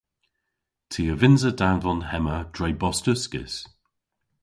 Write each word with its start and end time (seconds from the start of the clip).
Ty 0.91 1.03
a 1.13 1.15
vynnsa 1.15 1.51
danvon 1.59 2.01
hemma 2.09 2.37
dre 2.55 2.69
bost 2.81 3.05
uskis. 3.13 3.55